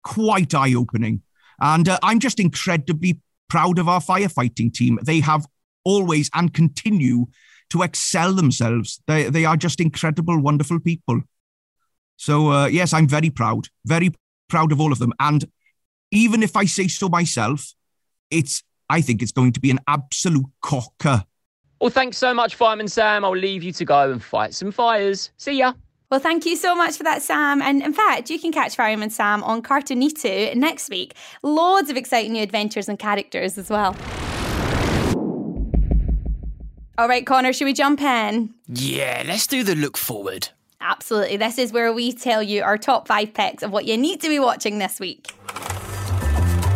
quite 0.03 0.55
eye 0.55 0.75
opening. 0.75 1.23
And 1.61 1.89
uh, 1.89 1.99
I'm 2.03 2.21
just 2.21 2.41
incredibly 2.41 3.21
proud 3.49 3.79
of 3.79 3.89
our 3.89 4.01
firefighting 4.01 4.73
team. 4.73 4.99
They 5.03 5.21
have 5.21 5.47
always 5.85 6.31
and 6.35 6.53
continue 6.53 7.27
to 7.71 7.83
excel 7.83 8.33
themselves. 8.35 9.01
They, 9.07 9.31
they 9.31 9.45
are 9.45 9.57
just 9.57 9.81
incredible, 9.81 10.41
wonderful 10.41 10.81
people. 10.81 11.23
So, 12.17 12.51
uh, 12.51 12.67
yes, 12.67 12.93
I'm 12.93 13.09
very 13.09 13.31
proud, 13.31 13.69
very 13.87 14.13
proud 14.49 14.73
of 14.73 14.81
all 14.81 14.93
of 14.93 14.99
them. 14.99 15.13
And 15.19 15.45
even 16.11 16.43
if 16.43 16.57
I 16.57 16.65
say 16.65 16.89
so 16.89 17.09
myself, 17.09 17.73
it's 18.31 18.63
I 18.89 19.01
think 19.01 19.23
it's 19.23 19.33
going 19.33 19.53
to 19.53 19.61
be 19.61 19.71
an 19.71 19.79
absolute 19.87 20.47
cocker. 20.61 21.25
Well, 21.81 21.91
thanks 21.91 22.19
so 22.19 22.35
much, 22.35 22.57
Fireman 22.57 22.89
Sam. 22.89 23.25
I'll 23.25 23.37
leave 23.37 23.63
you 23.63 23.73
to 23.73 23.85
go 23.85 24.11
and 24.11 24.23
fight 24.23 24.53
some 24.53 24.73
fires. 24.73 25.31
See 25.39 25.59
ya. 25.59 25.73
Well, 26.11 26.19
thank 26.19 26.45
you 26.45 26.57
so 26.57 26.75
much 26.75 26.97
for 26.97 27.05
that, 27.05 27.23
Sam. 27.23 27.63
And 27.63 27.83
in 27.83 27.93
fact, 27.93 28.31
you 28.31 28.39
can 28.41 28.51
catch 28.51 28.75
Fireman 28.75 29.11
Sam 29.11 29.45
on 29.45 29.63
Cartoonito 29.63 30.57
next 30.57 30.91
week. 30.91 31.15
Loads 31.45 31.89
of 31.89 31.97
exciting 31.97 32.33
new 32.33 32.43
adventures 32.43 32.89
and 32.89 32.99
characters 32.99 33.57
as 33.57 33.71
well. 33.71 33.97
All 36.99 37.09
right, 37.09 37.25
Connor, 37.25 37.53
should 37.53 37.65
we 37.65 37.73
jump 37.73 38.03
in? 38.03 38.53
Yeah, 38.67 39.23
let's 39.25 39.47
do 39.47 39.63
the 39.63 39.77
look 39.77 39.97
forward. 39.97 40.49
Absolutely. 40.81 41.37
This 41.37 41.59
is 41.59 41.73
where 41.73 41.93
we 41.93 42.13
tell 42.13 42.43
you 42.43 42.63
our 42.63 42.77
top 42.77 43.07
five 43.07 43.33
picks 43.33 43.63
of 43.63 43.71
what 43.71 43.85
you 43.85 43.97
need 43.97 44.21
to 44.23 44.29
be 44.29 44.41
watching 44.41 44.79
this 44.79 44.99
week. 44.99 45.33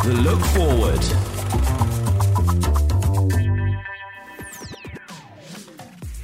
The 0.05 0.21
look 0.23 0.41
forward. 0.41 1.34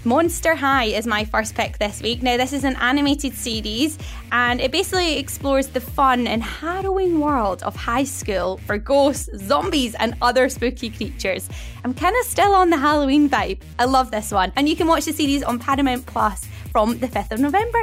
Monster 0.03 0.55
High 0.55 0.85
is 0.85 1.07
my 1.07 1.27
first 1.27 1.55
pick 1.55 1.77
this 1.77 2.01
week. 2.01 2.23
Now, 2.23 2.39
this 2.39 2.55
is 2.55 2.65
an 2.65 2.75
animated 2.77 3.35
series 3.35 3.99
and 4.33 4.59
it 4.59 4.73
basically 4.73 5.19
explores 5.19 5.69
the 5.69 5.81
fun 5.81 6.27
and 6.27 6.43
harrowing 6.43 7.21
world 7.21 7.63
of 7.65 7.77
high 7.77 8.05
school 8.05 8.57
for 8.65 8.79
ghosts, 8.79 9.29
zombies, 9.37 9.95
and 9.97 10.15
other 10.23 10.49
spooky 10.49 10.89
creatures. 10.89 11.51
I'm 11.85 11.93
kind 11.93 12.17
of 12.19 12.25
still 12.25 12.55
on 12.55 12.71
the 12.71 12.79
Halloween 12.79 13.29
vibe. 13.29 13.61
I 13.79 13.85
love 13.85 14.11
this 14.11 14.33
one. 14.33 14.53
And 14.57 14.71
you 14.71 14.75
can 14.75 14.87
watch 14.87 15.05
the 15.05 15.13
series 15.13 15.43
on 15.43 15.59
Paramount 15.59 16.07
Plus 16.07 16.47
from 16.73 16.99
the 16.99 17.07
5th 17.07 17.33
of 17.33 17.41
November. 17.41 17.83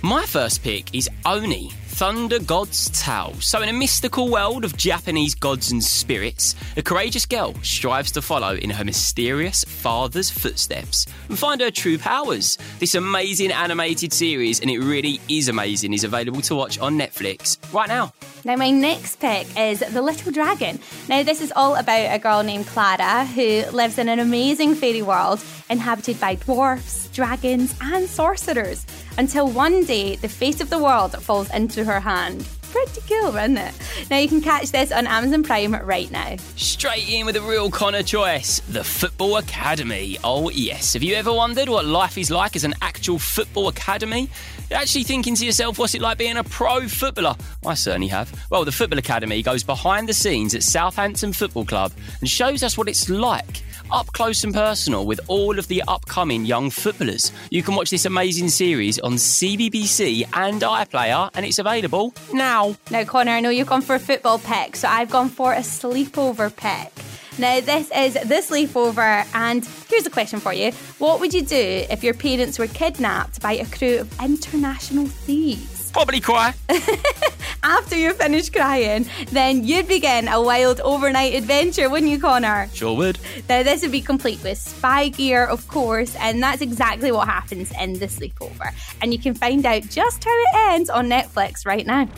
My 0.00 0.24
first 0.24 0.62
pick 0.62 0.94
is 0.94 1.10
Oni, 1.26 1.70
Thunder 1.94 2.38
God's 2.38 2.88
Tale. 2.90 3.34
So, 3.40 3.60
in 3.60 3.68
a 3.68 3.72
mystical 3.72 4.30
world 4.30 4.64
of 4.64 4.76
Japanese 4.78 5.34
gods 5.34 5.70
and 5.70 5.84
spirits, 5.84 6.56
a 6.76 6.82
courageous 6.82 7.26
girl 7.26 7.54
strives 7.62 8.10
to 8.12 8.22
follow 8.22 8.54
in 8.54 8.70
her 8.70 8.82
mysterious 8.84 9.62
father's 9.62 10.30
footsteps 10.30 11.06
and 11.28 11.38
find 11.38 11.60
her 11.60 11.70
true 11.70 11.98
powers. 11.98 12.56
This 12.80 12.94
amazing 12.94 13.52
animated 13.52 14.12
series, 14.12 14.58
and 14.58 14.70
it 14.70 14.78
really 14.78 15.20
is 15.28 15.48
amazing, 15.48 15.92
is 15.92 16.02
available 16.02 16.40
to 16.42 16.54
watch 16.54 16.78
on 16.78 16.98
Netflix 16.98 17.58
right 17.74 17.88
now. 17.88 18.12
Now, 18.44 18.56
my 18.56 18.70
next 18.70 19.20
pick 19.20 19.46
is 19.56 19.80
The 19.80 20.02
Little 20.02 20.32
Dragon. 20.32 20.80
Now, 21.08 21.22
this 21.22 21.42
is 21.42 21.52
all 21.54 21.76
about 21.76 22.12
a 22.12 22.18
girl 22.18 22.42
named 22.42 22.66
Clara 22.68 23.26
who 23.26 23.64
lives 23.70 23.98
in 23.98 24.08
an 24.08 24.18
amazing 24.18 24.74
fairy 24.76 25.02
world 25.02 25.44
inhabited 25.68 26.18
by 26.18 26.36
dwarfs, 26.36 27.08
dragons, 27.10 27.76
and 27.82 28.08
sorcerers 28.08 28.86
until 29.18 29.48
one 29.48 29.84
day 29.84 30.16
the 30.16 30.28
fate 30.28 30.60
of 30.60 30.70
the 30.70 30.78
world 30.78 31.12
falls 31.22 31.50
into 31.50 31.84
her 31.84 32.00
hand. 32.00 32.48
Pretty 32.72 33.02
cool, 33.02 33.36
isn't 33.36 33.58
it? 33.58 33.74
Now 34.10 34.16
you 34.16 34.28
can 34.28 34.40
catch 34.40 34.70
this 34.70 34.90
on 34.92 35.06
Amazon 35.06 35.42
Prime 35.42 35.74
right 35.74 36.10
now. 36.10 36.36
Straight 36.56 37.06
in 37.06 37.26
with 37.26 37.36
a 37.36 37.42
real 37.42 37.70
Connor 37.70 38.02
choice 38.02 38.60
The 38.60 38.82
Football 38.82 39.36
Academy. 39.36 40.16
Oh, 40.24 40.48
yes. 40.48 40.94
Have 40.94 41.02
you 41.02 41.14
ever 41.14 41.30
wondered 41.32 41.68
what 41.68 41.84
life 41.84 42.16
is 42.16 42.30
like 42.30 42.56
as 42.56 42.64
an 42.64 42.74
actual 42.80 43.18
football 43.18 43.68
academy? 43.68 44.30
Actually 44.70 45.04
thinking 45.04 45.34
to 45.34 45.44
yourself, 45.44 45.78
what's 45.78 45.94
it 45.94 46.00
like 46.00 46.16
being 46.16 46.38
a 46.38 46.44
pro 46.44 46.88
footballer? 46.88 47.36
I 47.66 47.74
certainly 47.74 48.08
have. 48.08 48.32
Well, 48.48 48.64
the 48.64 48.72
Football 48.72 48.98
Academy 48.98 49.42
goes 49.42 49.62
behind 49.62 50.08
the 50.08 50.14
scenes 50.14 50.54
at 50.54 50.62
Southampton 50.62 51.34
Football 51.34 51.66
Club 51.66 51.92
and 52.20 52.28
shows 52.28 52.62
us 52.62 52.78
what 52.78 52.88
it's 52.88 53.10
like 53.10 53.62
up 53.92 54.06
close 54.12 54.42
and 54.42 54.54
personal 54.54 55.06
with 55.06 55.20
all 55.28 55.58
of 55.58 55.68
the 55.68 55.82
upcoming 55.86 56.44
young 56.44 56.70
footballers. 56.70 57.30
You 57.50 57.62
can 57.62 57.74
watch 57.74 57.90
this 57.90 58.04
amazing 58.06 58.48
series 58.48 58.98
on 58.98 59.12
CBBC 59.14 60.28
and 60.32 60.62
iPlayer, 60.62 61.30
and 61.34 61.44
it's 61.44 61.58
available 61.58 62.14
now. 62.32 62.74
Now, 62.90 63.04
Connor, 63.04 63.32
I 63.32 63.40
know 63.40 63.50
you've 63.50 63.68
gone 63.68 63.82
for 63.82 63.94
a 63.94 64.00
football 64.00 64.38
pick, 64.38 64.76
so 64.76 64.88
I've 64.88 65.10
gone 65.10 65.28
for 65.28 65.52
a 65.52 65.60
sleepover 65.60 66.54
pick. 66.54 66.92
Now, 67.38 67.60
this 67.60 67.90
is 67.94 68.14
the 68.14 68.42
sleepover, 68.42 69.26
and 69.34 69.64
here's 69.88 70.06
a 70.06 70.10
question 70.10 70.40
for 70.40 70.52
you 70.52 70.72
What 70.98 71.20
would 71.20 71.34
you 71.34 71.42
do 71.42 71.86
if 71.90 72.02
your 72.02 72.14
parents 72.14 72.58
were 72.58 72.66
kidnapped 72.68 73.40
by 73.40 73.52
a 73.52 73.66
crew 73.66 73.98
of 73.98 74.20
international 74.20 75.06
thieves? 75.06 75.81
Probably 75.92 76.20
cry. 76.20 76.54
After 77.64 77.96
you 77.96 78.12
finish 78.14 78.50
crying, 78.50 79.06
then 79.30 79.64
you'd 79.64 79.86
begin 79.86 80.26
a 80.26 80.42
wild 80.42 80.80
overnight 80.80 81.34
adventure, 81.34 81.88
wouldn't 81.88 82.10
you, 82.10 82.18
Connor? 82.18 82.68
Sure 82.72 82.96
would. 82.96 83.18
Now, 83.48 83.62
this 83.62 83.82
would 83.82 83.92
be 83.92 84.00
complete 84.00 84.42
with 84.42 84.58
spy 84.58 85.08
gear, 85.08 85.44
of 85.44 85.68
course, 85.68 86.16
and 86.16 86.42
that's 86.42 86.60
exactly 86.60 87.12
what 87.12 87.28
happens 87.28 87.70
in 87.80 87.94
the 87.94 88.06
sleepover. 88.06 88.72
And 89.00 89.12
you 89.12 89.18
can 89.20 89.34
find 89.34 89.64
out 89.64 89.82
just 89.82 90.24
how 90.24 90.30
it 90.30 90.72
ends 90.72 90.90
on 90.90 91.08
Netflix 91.08 91.64
right 91.64 91.86
now. 91.86 92.08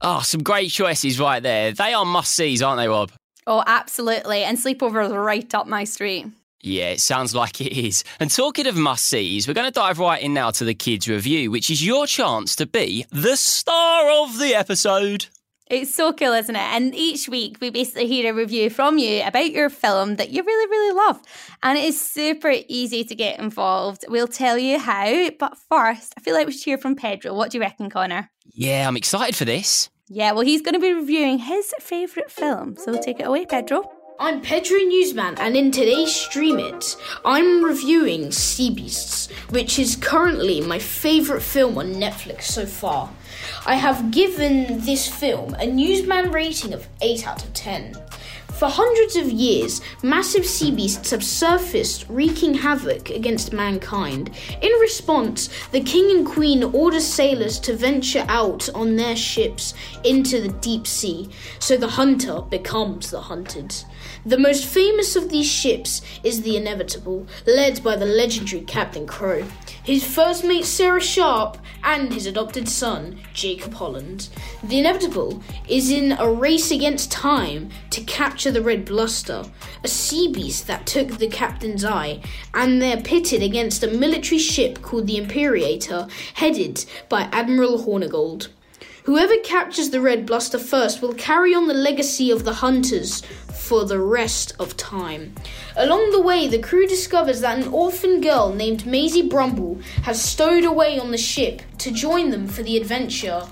Oh, 0.00 0.20
some 0.20 0.42
great 0.42 0.70
choices 0.70 1.18
right 1.18 1.42
there. 1.42 1.72
They 1.72 1.92
are 1.94 2.04
must 2.04 2.32
sees, 2.32 2.60
aren't 2.60 2.78
they, 2.78 2.88
Rob? 2.88 3.12
Oh, 3.46 3.62
absolutely. 3.66 4.44
And 4.44 4.58
sleepover 4.58 5.04
is 5.06 5.12
right 5.12 5.52
up 5.54 5.66
my 5.66 5.84
street. 5.84 6.26
Yeah, 6.62 6.90
it 6.90 7.00
sounds 7.00 7.34
like 7.34 7.60
it 7.60 7.76
is. 7.76 8.04
And 8.20 8.30
talking 8.30 8.68
of 8.68 8.76
must 8.76 9.04
sees, 9.04 9.48
we're 9.48 9.54
going 9.54 9.66
to 9.66 9.72
dive 9.72 9.98
right 9.98 10.22
in 10.22 10.32
now 10.32 10.52
to 10.52 10.64
the 10.64 10.74
kids' 10.74 11.08
review, 11.08 11.50
which 11.50 11.70
is 11.70 11.84
your 11.84 12.06
chance 12.06 12.54
to 12.56 12.66
be 12.66 13.04
the 13.10 13.36
star 13.36 14.08
of 14.22 14.38
the 14.38 14.54
episode. 14.54 15.26
It's 15.68 15.92
so 15.92 16.12
cool, 16.12 16.34
isn't 16.34 16.54
it? 16.54 16.58
And 16.58 16.94
each 16.94 17.28
week 17.28 17.56
we 17.60 17.70
basically 17.70 18.06
hear 18.06 18.30
a 18.30 18.36
review 18.36 18.70
from 18.70 18.98
you 18.98 19.24
about 19.24 19.50
your 19.50 19.70
film 19.70 20.16
that 20.16 20.30
you 20.30 20.44
really, 20.44 20.70
really 20.70 20.94
love. 20.94 21.20
And 21.64 21.78
it 21.78 21.84
is 21.84 22.00
super 22.00 22.52
easy 22.68 23.02
to 23.04 23.14
get 23.14 23.40
involved. 23.40 24.04
We'll 24.08 24.28
tell 24.28 24.56
you 24.56 24.78
how. 24.78 25.30
But 25.30 25.56
first, 25.68 26.14
I 26.16 26.20
feel 26.20 26.34
like 26.34 26.46
we 26.46 26.52
should 26.52 26.64
hear 26.64 26.78
from 26.78 26.94
Pedro. 26.94 27.34
What 27.34 27.50
do 27.50 27.58
you 27.58 27.62
reckon, 27.62 27.90
Connor? 27.90 28.30
Yeah, 28.52 28.86
I'm 28.86 28.96
excited 28.96 29.34
for 29.34 29.46
this. 29.46 29.88
Yeah, 30.08 30.32
well, 30.32 30.44
he's 30.44 30.60
going 30.60 30.74
to 30.74 30.80
be 30.80 30.92
reviewing 30.92 31.38
his 31.38 31.72
favourite 31.80 32.30
film. 32.30 32.76
So 32.76 33.00
take 33.00 33.18
it 33.18 33.26
away, 33.26 33.46
Pedro. 33.46 33.90
I'm 34.18 34.40
Pedro 34.40 34.78
Newsman, 34.78 35.36
and 35.38 35.56
in 35.56 35.70
today's 35.70 36.14
Stream 36.14 36.58
It, 36.58 36.96
I'm 37.24 37.64
reviewing 37.64 38.30
Sea 38.30 38.70
Beasts, 38.70 39.30
which 39.50 39.78
is 39.78 39.96
currently 39.96 40.60
my 40.60 40.78
favourite 40.78 41.42
film 41.42 41.78
on 41.78 41.94
Netflix 41.94 42.42
so 42.42 42.66
far. 42.66 43.10
I 43.66 43.74
have 43.74 44.10
given 44.10 44.84
this 44.84 45.08
film 45.08 45.54
a 45.54 45.66
Newsman 45.66 46.30
rating 46.30 46.72
of 46.74 46.86
8 47.00 47.26
out 47.26 47.42
of 47.42 47.52
10. 47.54 47.96
For 48.62 48.68
hundreds 48.68 49.16
of 49.16 49.32
years, 49.32 49.80
massive 50.04 50.46
sea 50.46 50.70
beasts 50.70 51.10
have 51.10 51.24
surfaced, 51.24 52.06
wreaking 52.08 52.54
havoc 52.54 53.10
against 53.10 53.52
mankind. 53.52 54.30
In 54.60 54.70
response, 54.74 55.48
the 55.72 55.80
king 55.80 56.16
and 56.16 56.24
queen 56.24 56.62
order 56.62 57.00
sailors 57.00 57.58
to 57.60 57.74
venture 57.74 58.24
out 58.28 58.68
on 58.72 58.94
their 58.94 59.16
ships 59.16 59.74
into 60.04 60.40
the 60.40 60.52
deep 60.60 60.86
sea, 60.86 61.30
so 61.58 61.76
the 61.76 61.88
hunter 61.88 62.40
becomes 62.42 63.10
the 63.10 63.22
hunted. 63.22 63.74
The 64.24 64.38
most 64.38 64.66
famous 64.66 65.16
of 65.16 65.30
these 65.30 65.50
ships 65.50 66.00
is 66.22 66.42
the 66.42 66.56
Inevitable, 66.56 67.26
led 67.44 67.82
by 67.82 67.96
the 67.96 68.06
legendary 68.06 68.62
Captain 68.62 69.04
Crow, 69.04 69.44
his 69.82 70.04
first 70.04 70.44
mate 70.44 70.64
Sarah 70.64 71.00
Sharp, 71.00 71.58
and 71.82 72.12
his 72.12 72.26
adopted 72.26 72.68
son, 72.68 73.18
Jacob 73.34 73.74
Holland. 73.74 74.28
The 74.62 74.78
Inevitable 74.78 75.42
is 75.68 75.90
in 75.90 76.12
a 76.12 76.30
race 76.30 76.70
against 76.70 77.10
time 77.10 77.70
to 77.90 78.00
capture 78.04 78.52
the 78.52 78.62
Red 78.62 78.84
Bluster, 78.84 79.42
a 79.82 79.88
sea 79.88 80.32
beast 80.32 80.68
that 80.68 80.86
took 80.86 81.08
the 81.08 81.26
captain's 81.26 81.84
eye, 81.84 82.20
and 82.54 82.80
they're 82.80 83.02
pitted 83.02 83.42
against 83.42 83.82
a 83.82 83.88
military 83.88 84.38
ship 84.38 84.82
called 84.82 85.08
the 85.08 85.16
Imperator, 85.16 86.06
headed 86.34 86.84
by 87.08 87.22
Admiral 87.32 87.84
Hornigold. 87.84 88.50
Whoever 89.04 89.36
captures 89.38 89.90
the 89.90 90.00
Red 90.00 90.26
Bluster 90.26 90.60
first 90.60 91.02
will 91.02 91.14
carry 91.14 91.56
on 91.56 91.66
the 91.66 91.74
legacy 91.74 92.30
of 92.30 92.44
the 92.44 92.54
Hunters 92.54 93.20
for 93.52 93.84
the 93.84 93.98
rest 93.98 94.54
of 94.60 94.76
time. 94.76 95.34
Along 95.74 96.12
the 96.12 96.22
way, 96.22 96.46
the 96.46 96.60
crew 96.60 96.86
discovers 96.86 97.40
that 97.40 97.58
an 97.58 97.72
orphan 97.72 98.20
girl 98.20 98.54
named 98.54 98.86
Maisie 98.86 99.28
Brumble 99.28 99.80
has 100.04 100.22
stowed 100.22 100.64
away 100.64 101.00
on 101.00 101.10
the 101.10 101.18
ship 101.18 101.62
to 101.78 101.90
join 101.90 102.30
them 102.30 102.46
for 102.46 102.62
the 102.62 102.76
adventure, 102.76 103.48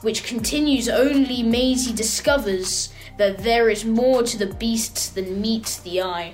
which 0.00 0.24
continues 0.24 0.88
only 0.88 1.42
Maisie 1.42 1.92
discovers 1.92 2.88
that 3.18 3.38
there 3.38 3.68
is 3.68 3.84
more 3.84 4.22
to 4.22 4.38
the 4.38 4.54
beasts 4.54 5.10
than 5.10 5.38
meets 5.38 5.80
the 5.80 6.00
eye. 6.00 6.32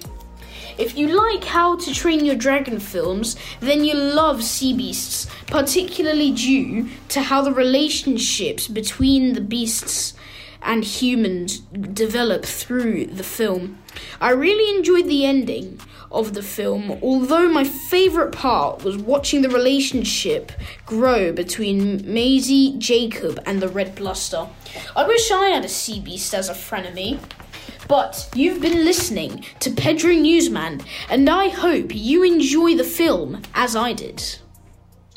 If 0.80 0.96
you 0.96 1.08
like 1.08 1.44
How 1.44 1.76
to 1.76 1.92
Train 1.92 2.24
Your 2.24 2.36
Dragon 2.36 2.80
films, 2.80 3.36
then 3.60 3.84
you'll 3.84 4.14
love 4.14 4.42
Sea 4.42 4.72
Beasts, 4.72 5.26
particularly 5.46 6.30
due 6.30 6.88
to 7.08 7.20
how 7.20 7.42
the 7.42 7.52
relationships 7.52 8.66
between 8.66 9.34
the 9.34 9.42
beasts 9.42 10.14
and 10.62 10.82
humans 10.82 11.58
develop 11.58 12.46
through 12.46 13.08
the 13.08 13.22
film. 13.22 13.78
I 14.22 14.30
really 14.30 14.74
enjoyed 14.74 15.04
the 15.04 15.26
ending 15.26 15.78
of 16.10 16.32
the 16.32 16.42
film, 16.42 16.98
although 17.02 17.50
my 17.50 17.64
favourite 17.64 18.32
part 18.32 18.82
was 18.82 18.96
watching 18.96 19.42
the 19.42 19.50
relationship 19.50 20.50
grow 20.86 21.30
between 21.30 22.10
Maisie, 22.10 22.74
Jacob, 22.78 23.38
and 23.44 23.60
the 23.60 23.68
Red 23.68 23.94
Bluster. 23.94 24.48
I 24.96 25.06
wish 25.06 25.30
I 25.30 25.48
had 25.48 25.66
a 25.66 25.68
sea 25.68 26.00
beast 26.00 26.32
as 26.32 26.48
a 26.48 26.54
frenemy. 26.54 27.18
But 27.90 28.30
you've 28.36 28.60
been 28.60 28.84
listening 28.84 29.44
to 29.58 29.68
Pedro 29.72 30.12
Newsman, 30.12 30.80
and 31.08 31.28
I 31.28 31.48
hope 31.48 31.92
you 31.92 32.22
enjoy 32.22 32.76
the 32.76 32.84
film 32.84 33.42
as 33.52 33.74
I 33.74 33.94
did. 33.94 34.38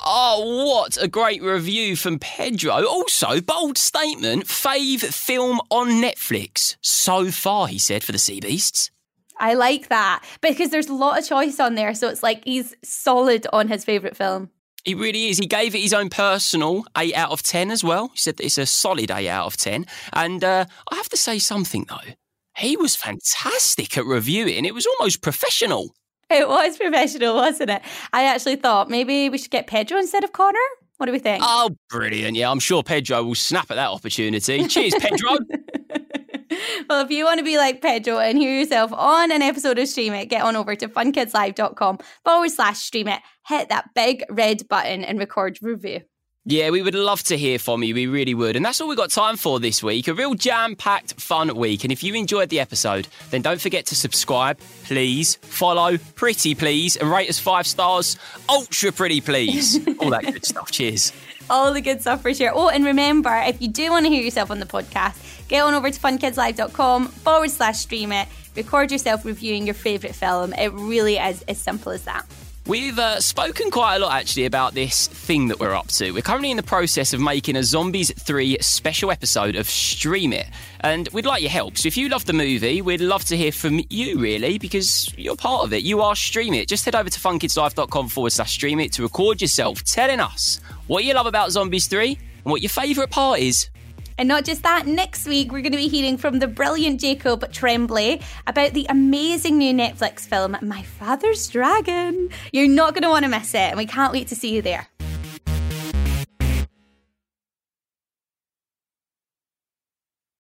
Oh, 0.03 0.65
what 0.65 0.98
a 1.00 1.08
great 1.08 1.44
review 1.44 1.96
from 1.96 2.18
Pedro. 2.18 2.84
Also, 2.88 3.42
bold 3.42 3.77
statement 3.77 4.46
fave 4.46 5.01
film 5.01 5.62
on 5.70 6.01
Netflix. 6.01 6.77
So 6.82 7.30
far, 7.30 7.68
he 7.68 7.77
said, 7.77 8.03
for 8.03 8.12
the 8.12 8.18
Sea 8.18 8.39
Beasts. 8.39 8.89
I 9.38 9.53
like 9.53 9.89
that 9.89 10.24
because 10.42 10.72
there's 10.72 10.89
a 10.89 10.96
lot 10.96 11.20
of 11.20 11.27
choice 11.27 11.60
on 11.60 11.75
there. 11.75 11.94
So 11.94 12.10
it's 12.10 12.24
like 12.24 12.44
he's 12.44 12.75
solid 12.84 13.46
on 13.53 13.68
his 13.68 13.86
favourite 13.86 14.18
film. 14.18 14.50
He 14.84 14.96
really 14.96 15.30
is. 15.30 15.38
He 15.38 15.46
gave 15.46 15.75
it 15.75 15.82
his 15.82 15.94
own 15.94 16.10
personal 16.10 16.86
8 16.98 17.13
out 17.13 17.30
of 17.30 17.44
10 17.44 17.70
as 17.70 17.84
well. 17.84 18.08
He 18.13 18.18
said 18.18 18.38
that 18.38 18.46
it's 18.46 18.58
a 18.58 18.65
solid 18.65 19.12
8 19.12 19.30
out 19.30 19.46
of 19.46 19.58
10. 19.58 19.86
And 20.12 20.44
uh, 20.44 20.65
I 20.92 20.96
have 20.96 21.10
to 21.10 21.18
say 21.18 21.38
something, 21.38 21.86
though. 21.88 22.15
He 22.57 22.77
was 22.77 22.95
fantastic 22.95 23.98
at 23.98 24.05
reviewing. 24.05 24.65
It 24.65 24.74
was 24.74 24.86
almost 24.86 25.22
professional. 25.22 25.95
It 26.30 26.47
was 26.47 26.78
professional, 26.78 27.36
wasn't 27.36 27.71
it? 27.71 27.82
I 28.12 28.23
actually 28.23 28.56
thought 28.56 28.89
maybe 28.89 29.30
we 29.30 29.38
should 29.38 29.51
get 29.51 29.67
Pedro 29.67 29.97
instead 29.97 30.23
of 30.23 30.32
Connor. 30.32 30.58
What 30.97 31.08
do 31.08 31.12
we 31.12 31.19
think? 31.19 31.43
Oh, 31.45 31.75
brilliant. 31.89 32.38
Yeah, 32.38 32.49
I'm 32.49 32.60
sure 32.60 32.84
Pedro 32.84 33.23
will 33.23 33.36
snap 33.36 33.69
at 33.71 33.75
that 33.75 33.89
opportunity. 33.89 34.67
Cheers, 34.67 34.93
Pedro. 34.99 35.32
well, 36.89 37.04
if 37.04 37.10
you 37.10 37.25
want 37.25 37.39
to 37.39 37.43
be 37.43 37.58
like 37.58 37.82
Pedro 37.82 38.19
and 38.19 38.38
hear 38.38 38.58
yourself 38.58 38.93
on 38.93 39.32
an 39.32 39.41
episode 39.41 39.80
of 39.80 39.88
Stream 39.88 40.13
It, 40.13 40.28
get 40.28 40.43
on 40.43 40.56
over 40.56 40.75
to 40.75 40.88
funkidslive.com 40.88 41.97
forward 42.23 42.51
slash 42.51 42.80
stream 42.80 43.08
it, 43.08 43.21
hit 43.47 43.69
that 43.69 43.89
big 43.95 44.23
red 44.30 44.67
button 44.67 45.04
and 45.04 45.19
record 45.19 45.60
review. 45.62 46.01
Yeah, 46.45 46.71
we 46.71 46.82
would 46.82 46.93
love 46.93 47.23
to 47.23 47.38
hear 47.38 47.58
from 47.58 47.84
you. 47.84 47.95
We 47.95 48.06
really 48.06 48.34
would. 48.34 48.58
And 48.58 48.65
that's 48.65 48.82
all 48.82 48.89
we've 48.89 48.97
got 48.97 49.12
time 49.12 49.38
for 49.38 49.62
this 49.62 49.82
week. 49.82 50.10
A 50.10 50.13
real 50.13 50.34
jam 50.34 50.75
packed, 50.75 51.13
fun 51.13 51.56
week. 51.56 51.86
And 51.86 51.91
if 51.91 52.03
you 52.03 52.13
enjoyed 52.15 52.49
the 52.49 52.60
episode, 52.60 53.08
then 53.29 53.41
don't 53.41 53.62
forget 53.62 53.86
to 53.88 53.95
subscribe, 53.95 54.60
please, 54.84 55.36
follow, 55.36 55.97
pretty 56.15 56.53
please, 56.53 56.97
and 56.97 57.10
rate 57.10 57.29
us 57.29 57.39
five 57.39 57.65
stars, 57.65 58.17
ultra 58.49 58.91
pretty 58.91 59.21
please. 59.21 59.88
all 59.99 60.10
that 60.10 60.23
good 60.23 60.45
stuff. 60.45 60.69
Cheers. 60.69 61.13
All 61.49 61.71
the 61.71 61.79
good 61.79 62.01
stuff 62.01 62.21
for 62.21 62.34
sure. 62.34 62.51
Oh, 62.53 62.67
and 62.67 62.84
remember, 62.84 63.34
if 63.45 63.62
you 63.62 63.69
do 63.69 63.91
want 63.91 64.06
to 64.06 64.10
hear 64.10 64.21
yourself 64.21 64.51
on 64.51 64.60
the 64.60 64.65
podcast, 64.65 65.47
get 65.47 65.63
on 65.63 65.73
over 65.73 65.89
to 65.89 65.99
funkidslive.com 65.99 67.08
forward 67.08 67.51
slash 67.51 67.77
stream 67.77 68.12
it, 68.12 68.27
record 68.58 68.91
yourself 68.91 69.23
reviewing 69.23 69.65
your 69.65 69.75
favourite 69.75 70.13
film. 70.15 70.51
It 70.53 70.73
really 70.73 71.15
is 71.15 71.41
as 71.43 71.58
simple 71.58 71.93
as 71.93 72.03
that. 72.03 72.25
We've 72.65 72.97
uh, 72.97 73.19
spoken 73.19 73.71
quite 73.71 73.97
a 73.97 73.99
lot 73.99 74.13
actually 74.13 74.45
about 74.45 74.73
this 74.73 75.08
thing 75.08 75.49
that 75.49 75.60
we're 75.60 75.76
up 75.76 75.88
to. 75.89 76.12
We're 76.12 76.21
currently 76.21 76.49
in 76.49 76.56
the 76.56 76.63
process 76.63 77.12
of 77.12 77.19
making 77.19 77.58
a 77.58 77.63
Zombies 77.63 78.10
3 78.17 78.58
special 78.62 79.12
episode 79.12 79.58
of 79.58 79.69
Stream 79.69 80.32
It, 80.32 80.47
and 80.80 81.10
we'd 81.12 81.26
like 81.26 81.41
your 81.41 81.52
help. 81.52 81.78
So 81.78 81.88
if 81.88 81.97
you 81.97 82.08
love 82.08 82.23
the 82.23 82.32
movie, 82.32 82.82
we'd 82.82 83.02
love 83.02 83.26
to 83.26 83.36
hear 83.36 83.52
from 83.52 83.82
you 83.89 84.17
really, 84.17 84.58
because 84.60 85.13
you're 85.17 85.36
part 85.36 85.65
of 85.65 85.73
it. 85.73 85.84
You 85.84 85.99
are 85.99 86.15
Stream 86.15 86.54
It. 86.54 86.69
Just 86.69 86.86
head 86.86 86.95
over 86.95 87.10
to 87.10 87.19
funkidslive.com 87.19 88.08
forward 88.08 88.32
slash 88.32 88.54
stream 88.54 88.80
it 88.80 88.93
to 88.93 89.02
record 89.02 89.41
yourself 89.41 89.84
telling 89.84 90.21
us 90.21 90.62
what 90.88 91.04
you 91.04 91.13
love 91.13 91.26
about 91.26 91.52
Zombies 91.52 91.88
3 91.88 92.17
and 92.45 92.52
what 92.52 92.62
your 92.62 92.69
favourite 92.69 93.10
part 93.10 93.39
is. 93.39 93.69
And 94.17 94.28
not 94.28 94.45
just 94.45 94.63
that, 94.63 94.86
next 94.86 95.28
week 95.28 95.52
we're 95.52 95.62
going 95.62 95.71
to 95.71 95.78
be 95.78 95.88
hearing 95.88 96.17
from 96.17 96.39
the 96.39 96.47
brilliant 96.47 96.99
Jacob 96.99 97.52
Tremblay 97.52 98.21
about 98.47 98.73
the 98.73 98.86
amazing 98.89 99.58
new 99.58 99.73
Netflix 99.73 100.21
film, 100.21 100.58
My 100.62 100.84
Father's 100.84 101.47
Dragon. 101.47 102.30
You're 102.52 102.67
not 102.67 102.93
going 102.93 103.04
to 103.04 103.10
want 103.10 103.23
to 103.23 103.30
miss 103.30 103.54
it, 103.54 103.58
and 103.58 103.78
we 103.78 103.86
can't 103.86 104.13
wait 104.13 104.28
to 104.28 104.36
see 104.36 104.54
you 104.54 104.62
there. 104.62 104.88